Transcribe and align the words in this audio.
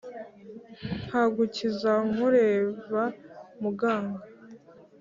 nkagukiza 1.05 1.91
nkubera 2.11 3.03
muganga 3.61 4.21